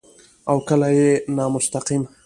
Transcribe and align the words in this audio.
او 0.49 0.57
کله 0.69 0.89
يې 0.97 1.11
نامستقيم 1.35 2.03